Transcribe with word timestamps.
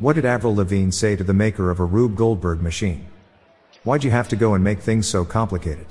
What 0.00 0.14
did 0.14 0.24
Avril 0.24 0.56
Lavigne 0.56 0.90
say 0.90 1.14
to 1.14 1.22
the 1.22 1.32
maker 1.32 1.70
of 1.70 1.78
a 1.78 1.84
Rube 1.84 2.16
Goldberg 2.16 2.60
machine? 2.60 3.06
Why'd 3.84 4.02
you 4.02 4.10
have 4.10 4.28
to 4.30 4.36
go 4.36 4.54
and 4.54 4.64
make 4.64 4.80
things 4.80 5.06
so 5.06 5.24
complicated? 5.24 5.86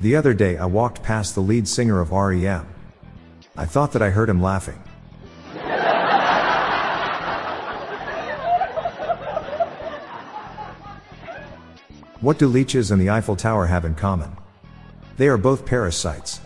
The 0.00 0.16
other 0.16 0.32
day 0.32 0.56
I 0.56 0.64
walked 0.64 1.02
past 1.02 1.34
the 1.34 1.42
lead 1.42 1.68
singer 1.68 2.00
of 2.00 2.12
REM. 2.12 2.66
I 3.58 3.66
thought 3.66 3.92
that 3.92 4.00
I 4.00 4.08
heard 4.08 4.30
him 4.30 4.40
laughing. 4.40 4.82
What 12.20 12.38
do 12.38 12.46
leeches 12.46 12.90
and 12.90 13.00
the 13.00 13.10
Eiffel 13.10 13.36
Tower 13.36 13.66
have 13.66 13.84
in 13.84 13.94
common? 13.94 14.34
They 15.18 15.28
are 15.28 15.36
both 15.36 15.66
parasites. 15.66 16.40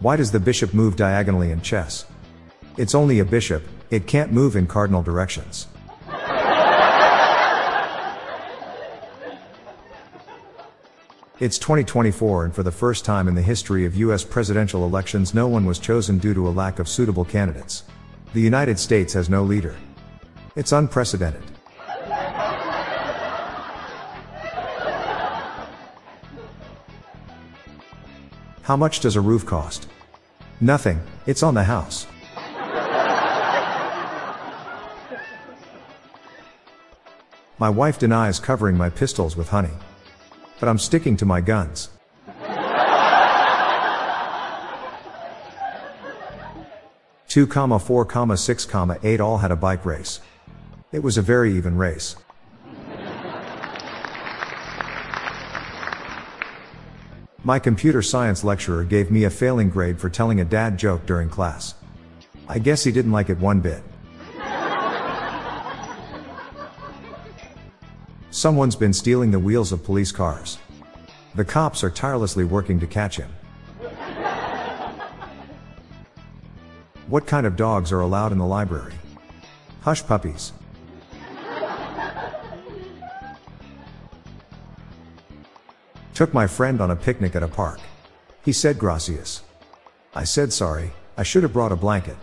Why 0.00 0.14
does 0.14 0.30
the 0.30 0.38
bishop 0.38 0.74
move 0.74 0.94
diagonally 0.94 1.50
in 1.50 1.60
chess? 1.60 2.06
It's 2.76 2.94
only 2.94 3.18
a 3.18 3.24
bishop, 3.24 3.64
it 3.90 4.06
can't 4.06 4.30
move 4.30 4.54
in 4.54 4.68
cardinal 4.68 5.02
directions. 5.02 5.66
It's 11.40 11.58
2024 11.58 12.44
and 12.44 12.54
for 12.54 12.62
the 12.62 12.70
first 12.70 13.04
time 13.04 13.26
in 13.26 13.34
the 13.34 13.42
history 13.42 13.84
of 13.84 13.96
US 13.96 14.22
presidential 14.22 14.84
elections 14.84 15.34
no 15.34 15.48
one 15.48 15.66
was 15.66 15.80
chosen 15.80 16.18
due 16.18 16.34
to 16.34 16.46
a 16.46 16.50
lack 16.50 16.78
of 16.78 16.88
suitable 16.88 17.24
candidates. 17.24 17.82
The 18.34 18.40
United 18.40 18.78
States 18.78 19.12
has 19.14 19.28
no 19.28 19.42
leader. 19.42 19.74
It's 20.54 20.70
unprecedented. 20.70 21.57
How 28.68 28.76
much 28.76 29.00
does 29.00 29.16
a 29.16 29.20
roof 29.22 29.46
cost? 29.46 29.88
Nothing, 30.60 31.00
it's 31.24 31.42
on 31.42 31.54
the 31.54 31.64
house. 31.64 32.06
My 37.58 37.70
wife 37.70 37.98
denies 37.98 38.38
covering 38.38 38.76
my 38.76 38.90
pistols 38.90 39.38
with 39.38 39.48
honey. 39.48 39.72
But 40.60 40.68
I'm 40.68 40.76
sticking 40.76 41.16
to 41.16 41.24
my 41.24 41.40
guns. 41.40 41.88
Two 47.26 47.46
comma 47.46 47.78
four 47.78 48.04
comma 48.04 48.36
six 48.36 48.66
comma 48.66 48.98
eight 49.02 49.18
all 49.18 49.38
had 49.38 49.50
a 49.50 49.56
bike 49.56 49.86
race. 49.86 50.20
It 50.92 51.02
was 51.02 51.16
a 51.16 51.22
very 51.22 51.56
even 51.56 51.78
race. 51.78 52.16
My 57.44 57.60
computer 57.60 58.02
science 58.02 58.42
lecturer 58.42 58.82
gave 58.82 59.12
me 59.12 59.22
a 59.22 59.30
failing 59.30 59.70
grade 59.70 60.00
for 60.00 60.10
telling 60.10 60.40
a 60.40 60.44
dad 60.44 60.76
joke 60.76 61.06
during 61.06 61.28
class. 61.28 61.74
I 62.48 62.58
guess 62.58 62.82
he 62.82 62.90
didn't 62.90 63.12
like 63.12 63.30
it 63.30 63.38
one 63.38 63.60
bit. 63.60 63.80
Someone's 68.32 68.74
been 68.74 68.92
stealing 68.92 69.30
the 69.30 69.38
wheels 69.38 69.70
of 69.70 69.84
police 69.84 70.10
cars. 70.10 70.58
The 71.36 71.44
cops 71.44 71.84
are 71.84 71.90
tirelessly 71.90 72.42
working 72.42 72.80
to 72.80 72.86
catch 72.88 73.16
him. 73.16 73.30
What 77.06 77.26
kind 77.26 77.46
of 77.46 77.54
dogs 77.54 77.92
are 77.92 78.00
allowed 78.00 78.32
in 78.32 78.38
the 78.38 78.46
library? 78.46 78.94
Hush 79.82 80.04
puppies. 80.04 80.52
Took 86.18 86.34
my 86.34 86.48
friend 86.48 86.80
on 86.80 86.90
a 86.90 86.96
picnic 86.96 87.36
at 87.36 87.44
a 87.44 87.46
park. 87.46 87.78
He 88.44 88.52
said 88.52 88.76
gracias. 88.76 89.42
I 90.16 90.24
said 90.24 90.52
sorry, 90.52 90.90
I 91.16 91.22
should 91.22 91.44
have 91.44 91.52
brought 91.52 91.70
a 91.70 91.76
blanket. 91.76 92.16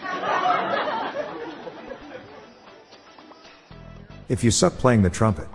If 4.28 4.44
you 4.44 4.52
suck 4.52 4.74
playing 4.74 5.02
the 5.02 5.10
trumpet. 5.10 5.48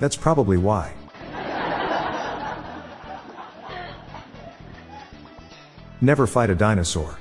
That's 0.00 0.16
probably 0.16 0.56
why. 0.56 0.92
Never 6.00 6.26
fight 6.26 6.50
a 6.50 6.56
dinosaur. 6.56 7.16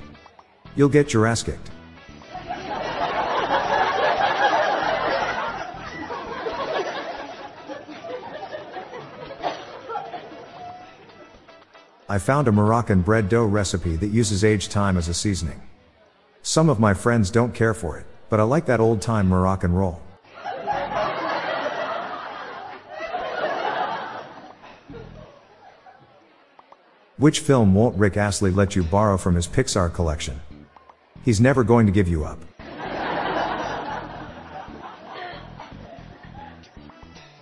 You'll 0.76 0.90
get 0.90 1.14
your 1.14 1.28
ass 1.28 1.44
kicked. 1.44 1.70
I 12.12 12.18
found 12.18 12.50
a 12.50 12.52
Moroccan 12.52 13.04
bread 13.04 13.30
dough 13.30 13.46
recipe 13.46 13.96
that 13.96 14.08
uses 14.08 14.44
aged 14.44 14.70
thyme 14.70 14.98
as 14.98 15.08
a 15.08 15.14
seasoning. 15.14 15.62
Some 16.42 16.68
of 16.68 16.78
my 16.78 16.94
friends 16.94 17.32
don't 17.32 17.54
care 17.54 17.74
for 17.74 17.98
it, 17.98 18.06
but 18.28 18.38
I 18.38 18.44
like 18.44 18.66
that 18.66 18.82
old 18.82 19.02
time 19.02 19.30
Moroccan 19.30 19.72
roll. 19.72 20.02
Which 27.16 27.40
film 27.40 27.74
won't 27.74 27.98
Rick 27.98 28.18
Astley 28.18 28.52
let 28.52 28.76
you 28.76 28.84
borrow 28.84 29.16
from 29.16 29.36
his 29.36 29.48
Pixar 29.48 29.94
collection? 29.94 30.42
He's 31.24 31.40
never 31.40 31.64
going 31.64 31.86
to 31.86 31.94
give 31.94 32.10
you 32.10 32.26
up. 32.26 32.40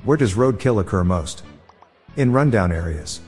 Where 0.04 0.18
does 0.18 0.36
roadkill 0.36 0.80
occur 0.80 1.04
most? 1.04 1.42
In 2.18 2.32
rundown 2.32 2.72
areas. 2.72 3.22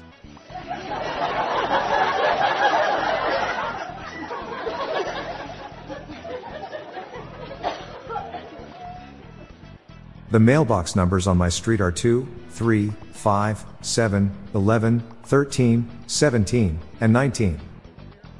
The 10.31 10.39
mailbox 10.39 10.95
numbers 10.95 11.27
on 11.27 11.35
my 11.35 11.49
street 11.49 11.81
are 11.81 11.91
2, 11.91 12.25
3, 12.51 12.87
5, 12.87 13.65
7, 13.81 14.31
11, 14.53 14.99
13, 15.23 15.89
17, 16.07 16.79
and 17.01 17.11
19. 17.11 17.59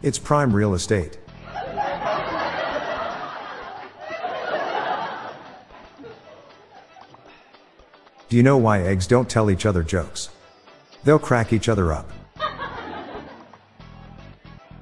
It's 0.01 0.18
prime 0.18 0.56
real 0.56 0.74
estate. 0.74 1.19
Do 8.30 8.38
you 8.38 8.44
know 8.44 8.56
why 8.56 8.84
eggs 8.84 9.06
don't 9.06 9.30
tell 9.30 9.51
each 9.51 9.66
other 9.66 9.84
jokes? 9.84 10.30
They'll 11.03 11.19
crack 11.19 11.51
each 11.51 11.68
other 11.68 11.91
up. 11.91 12.09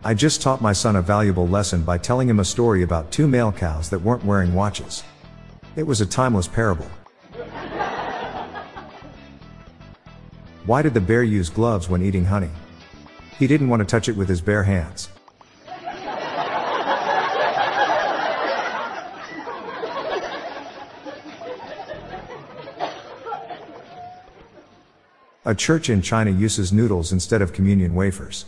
I 0.03 0.14
just 0.14 0.44
taught 0.44 0.62
my 0.62 0.74
son 0.74 0.96
a 0.96 1.02
valuable 1.02 1.48
lesson 1.48 1.81
by 1.81 1.98
telling 1.98 2.30
him 2.30 2.40
a 2.40 2.46
story 2.46 2.84
about 2.84 3.12
two 3.12 3.28
male 3.28 3.52
cows 3.52 3.90
that 3.90 4.03
weren't 4.03 4.24
wearing 4.24 4.53
watches. 4.53 5.03
It 5.75 5.88
was 5.88 6.02
a 6.02 6.06
timeless 6.06 6.48
parable. 6.48 6.86
Why 10.69 10.84
did 10.84 10.94
the 10.94 11.02
bear 11.02 11.24
use 11.24 11.50
gloves 11.50 11.90
when 11.90 12.03
eating 12.03 12.25
honey? 12.25 12.52
He 13.40 13.47
didn't 13.47 13.69
want 13.69 13.80
to 13.80 13.88
touch 13.88 14.07
it 14.07 14.16
with 14.16 14.30
his 14.30 14.40
bare 14.40 14.62
hands. 14.62 15.09
A 25.44 25.56
church 25.56 25.90
in 25.90 26.03
China 26.03 26.30
uses 26.30 26.72
noodles 26.72 27.12
instead 27.12 27.41
of 27.41 27.51
communion 27.51 27.96
wafers. 27.96 28.46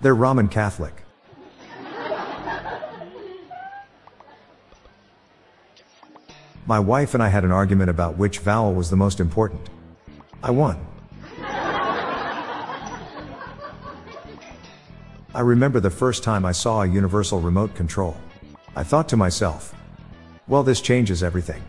They're 0.00 0.14
Roman 0.14 0.46
Catholic. 0.46 1.02
My 6.64 6.78
wife 6.78 7.14
and 7.14 7.20
I 7.20 7.26
had 7.26 7.42
an 7.42 7.50
argument 7.50 7.90
about 7.90 8.16
which 8.16 8.38
vowel 8.38 8.72
was 8.72 8.88
the 8.88 8.96
most 8.96 9.18
important. 9.18 9.68
I 10.44 10.52
won. 10.52 10.86
I 15.32 15.42
remember 15.42 15.78
the 15.78 15.90
first 15.90 16.24
time 16.24 16.44
I 16.44 16.50
saw 16.50 16.82
a 16.82 16.88
universal 16.88 17.40
remote 17.40 17.76
control. 17.76 18.16
I 18.74 18.82
thought 18.82 19.08
to 19.10 19.16
myself, 19.16 19.72
well, 20.48 20.64
this 20.64 20.80
changes 20.80 21.22
everything. 21.22 21.62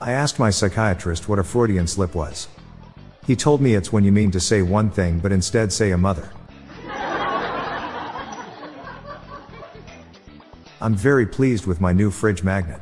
I 0.00 0.12
asked 0.12 0.38
my 0.38 0.50
psychiatrist 0.50 1.30
what 1.30 1.38
a 1.38 1.44
Freudian 1.44 1.86
slip 1.86 2.14
was. 2.14 2.48
He 3.26 3.34
told 3.34 3.62
me 3.62 3.74
it's 3.74 3.90
when 3.90 4.04
you 4.04 4.12
mean 4.12 4.30
to 4.32 4.40
say 4.40 4.60
one 4.60 4.90
thing 4.90 5.20
but 5.20 5.32
instead 5.32 5.72
say 5.72 5.92
a 5.92 5.98
mother. 5.98 6.28
I'm 10.80 10.94
very 10.94 11.26
pleased 11.26 11.66
with 11.66 11.80
my 11.80 11.94
new 11.94 12.10
fridge 12.10 12.42
magnet. 12.42 12.80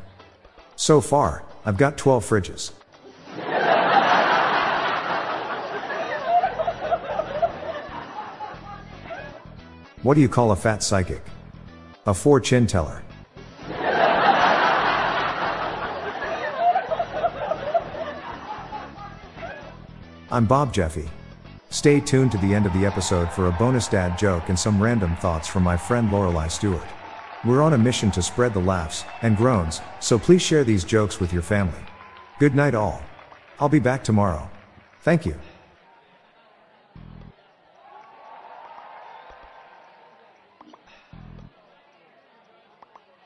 So 0.75 1.01
far, 1.01 1.45
I've 1.65 1.77
got 1.77 1.97
12 1.97 2.25
fridges. 2.25 2.73
What 10.07 10.15
do 10.15 10.21
you 10.21 10.29
call 10.29 10.53
a 10.53 10.57
fat 10.57 10.85
psychic? 10.85 11.21
A 12.07 12.15
four 12.15 12.39
chin 12.39 12.69
teller. 12.69 13.03
I'm 20.31 20.47
Bob 20.47 20.73
Jeffy. 20.73 21.11
Stay 21.71 21.99
tuned 21.99 22.31
to 22.31 22.39
the 22.39 22.55
end 22.55 22.67
of 22.67 22.73
the 22.73 22.87
episode 22.87 23.33
for 23.33 23.49
a 23.49 23.51
bonus 23.59 23.89
dad 23.89 24.17
joke 24.17 24.49
and 24.49 24.57
some 24.57 24.81
random 24.81 25.17
thoughts 25.17 25.49
from 25.49 25.65
my 25.65 25.77
friend 25.77 26.09
Lorelai 26.11 26.49
Stewart. 26.53 26.87
We're 27.45 27.63
on 27.63 27.73
a 27.73 27.79
mission 27.79 28.13
to 28.13 28.23
spread 28.23 28.55
the 28.55 28.61
laughs 28.61 29.05
and 29.23 29.37
groans, 29.37 29.81
so 29.99 30.21
please 30.21 30.41
share 30.41 30.63
these 30.63 30.85
jokes 30.85 31.19
with 31.19 31.33
your 31.33 31.43
family. 31.43 31.85
Good 32.39 32.55
night, 32.55 32.77
all. 32.77 33.03
I'll 33.59 33.69
be 33.69 33.81
back 33.81 34.05
tomorrow. 34.05 34.49
Thank 35.01 35.27
you. 35.27 35.35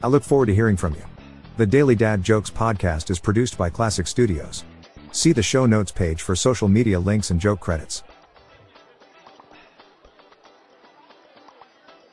I 0.00 0.06
look 0.06 0.22
forward 0.22 0.46
to 0.46 0.54
hearing 0.54 0.76
from 0.76 0.94
you. 0.94 1.02
The 1.56 1.66
Daily 1.66 1.96
Dad 1.96 2.22
Jokes 2.22 2.50
podcast 2.50 3.10
is 3.10 3.18
produced 3.18 3.58
by 3.58 3.68
Classic 3.68 4.06
Studios. 4.06 4.64
See 5.10 5.32
the 5.32 5.42
show 5.42 5.66
notes 5.66 5.90
page 5.90 6.22
for 6.22 6.36
social 6.36 6.68
media 6.68 7.00
links 7.00 7.30
and 7.30 7.40
joke 7.40 7.58
credits. 7.58 8.04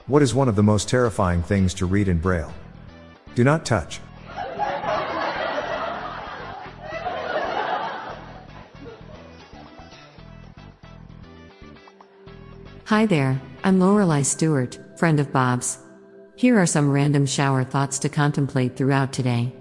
What 0.08 0.24
is 0.24 0.34
one 0.34 0.50
of 0.50 0.56
the 0.56 0.64
most 0.64 0.90
terrifying 0.90 1.44
things 1.44 1.76
to 1.76 1.86
read 1.86 2.08
in 2.08 2.18
Braille? 2.18 2.54
Do 3.36 3.44
not 3.44 3.66
touch. 3.66 4.00
Hi 12.86 13.06
there, 13.08 13.40
I'm 13.64 13.80
Lorelai 13.80 14.24
Stewart, 14.26 14.80
friend 14.98 15.20
of 15.20 15.32
Bob's. 15.32 15.85
Here 16.38 16.60
are 16.60 16.66
some 16.66 16.92
random 16.92 17.26
shower 17.26 17.64
thoughts 17.64 17.98
to 18.00 18.10
contemplate 18.10 18.76
throughout 18.76 19.14
today. 19.14 19.54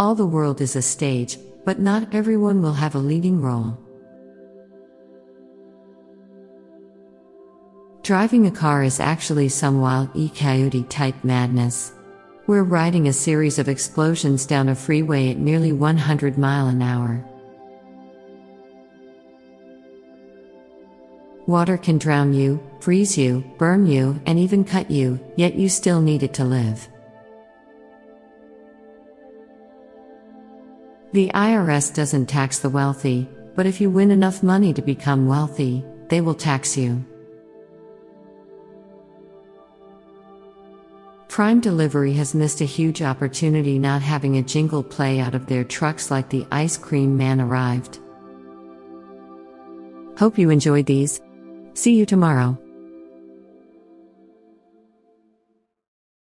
All 0.00 0.16
the 0.16 0.26
world 0.26 0.60
is 0.60 0.74
a 0.74 0.82
stage, 0.82 1.38
but 1.64 1.78
not 1.78 2.12
everyone 2.12 2.60
will 2.60 2.72
have 2.72 2.96
a 2.96 2.98
leading 2.98 3.40
role. 3.40 3.78
Driving 8.02 8.46
a 8.46 8.50
car 8.50 8.82
is 8.82 8.98
actually 8.98 9.48
some 9.48 9.80
wild 9.80 10.08
e 10.14 10.28
coyote 10.28 10.82
type 10.84 11.22
madness. 11.22 11.92
We're 12.48 12.64
riding 12.64 13.06
a 13.06 13.12
series 13.12 13.60
of 13.60 13.68
explosions 13.68 14.44
down 14.44 14.70
a 14.70 14.74
freeway 14.74 15.30
at 15.30 15.38
nearly 15.38 15.70
100 15.70 16.36
mile 16.36 16.66
an 16.66 16.82
hour. 16.82 17.24
Water 21.48 21.78
can 21.78 21.96
drown 21.96 22.34
you, 22.34 22.60
freeze 22.78 23.16
you, 23.16 23.42
burn 23.56 23.86
you, 23.86 24.20
and 24.26 24.38
even 24.38 24.62
cut 24.62 24.90
you, 24.90 25.18
yet 25.34 25.54
you 25.54 25.70
still 25.70 26.02
need 26.02 26.22
it 26.22 26.34
to 26.34 26.44
live. 26.44 26.86
The 31.12 31.30
IRS 31.34 31.94
doesn't 31.94 32.26
tax 32.26 32.58
the 32.58 32.68
wealthy, 32.68 33.26
but 33.56 33.64
if 33.64 33.80
you 33.80 33.88
win 33.88 34.10
enough 34.10 34.42
money 34.42 34.74
to 34.74 34.82
become 34.82 35.26
wealthy, 35.26 35.82
they 36.10 36.20
will 36.20 36.34
tax 36.34 36.76
you. 36.76 37.02
Prime 41.28 41.60
Delivery 41.60 42.12
has 42.12 42.34
missed 42.34 42.60
a 42.60 42.66
huge 42.66 43.00
opportunity 43.00 43.78
not 43.78 44.02
having 44.02 44.36
a 44.36 44.42
jingle 44.42 44.82
play 44.82 45.18
out 45.18 45.34
of 45.34 45.46
their 45.46 45.64
trucks 45.64 46.10
like 46.10 46.28
the 46.28 46.46
ice 46.52 46.76
cream 46.76 47.16
man 47.16 47.40
arrived. 47.40 48.00
Hope 50.18 50.36
you 50.36 50.50
enjoyed 50.50 50.84
these. 50.84 51.22
See 51.78 51.94
you 51.94 52.04
tomorrow. 52.06 52.58